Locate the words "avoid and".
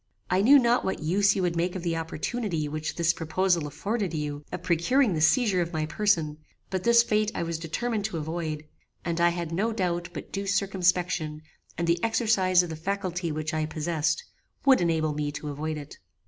8.17-9.21